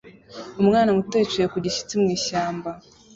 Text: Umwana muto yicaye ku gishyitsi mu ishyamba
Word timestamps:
Umwana 0.61 0.89
muto 0.97 1.15
yicaye 1.17 1.47
ku 1.53 1.57
gishyitsi 1.65 1.93
mu 2.01 2.07
ishyamba 2.17 2.69